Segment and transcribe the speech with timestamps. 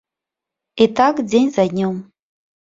[0.85, 2.01] І так дзень за днём.